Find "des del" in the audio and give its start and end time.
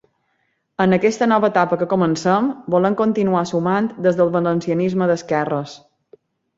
4.09-4.35